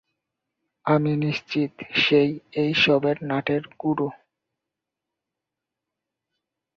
[0.85, 2.31] আমি নিশ্চিত সে-ই
[2.63, 3.99] এসবের নাটের গুর।